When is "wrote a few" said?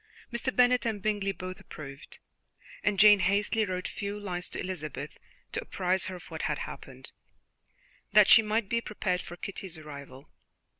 3.65-4.19